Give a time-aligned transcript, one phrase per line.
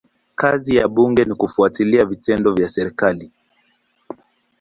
[0.35, 3.31] Kazi ya bunge ni kufuatilia vitendo vya serikali.